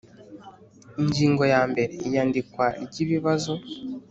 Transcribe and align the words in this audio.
Ingingo 1.01 1.43
yambere 1.53 1.93
Iyandikwa 2.07 2.65
ry 2.83 2.97
ibibazo 3.03 3.53